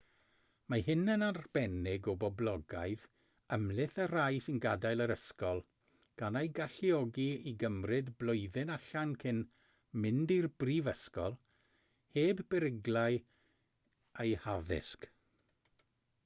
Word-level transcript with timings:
mae 0.73 0.83
hyn 0.85 1.01
yn 1.15 1.23
arbennig 1.25 2.07
o 2.13 2.13
boblogaidd 2.23 3.03
ymhlith 3.57 3.99
y 4.05 4.07
rhai 4.11 4.39
sy'n 4.45 4.57
gadael 4.63 5.03
yr 5.05 5.13
ysgol 5.17 5.61
gan 6.23 6.39
eu 6.41 6.49
galluogi 6.61 7.27
i 7.53 7.55
gymryd 7.65 8.09
blwyddyn 8.25 8.73
allan 8.79 9.13
cyn 9.27 9.43
mynd 10.07 10.33
i'r 10.39 10.49
brifysgol 10.65 11.37
heb 12.19 12.45
beryglu 12.57 13.07
eu 14.25 14.35
haddysg 14.51 15.09